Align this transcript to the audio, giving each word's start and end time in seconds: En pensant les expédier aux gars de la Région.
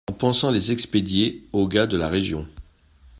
En 0.09 0.13
pensant 0.13 0.49
les 0.49 0.71
expédier 0.71 1.47
aux 1.53 1.67
gars 1.67 1.85
de 1.85 1.95
la 1.95 2.07
Région. 2.07 2.47